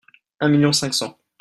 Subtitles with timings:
[0.39, 1.15] Un million cinq cents.